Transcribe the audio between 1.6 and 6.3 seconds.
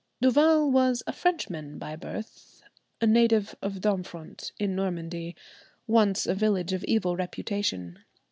by birth—a native of Domfront in Normandy, once